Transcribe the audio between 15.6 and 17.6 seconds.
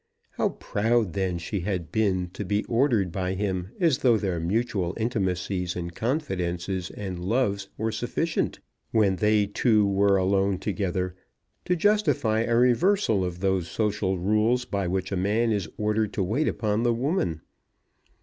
ordered to wait upon the woman.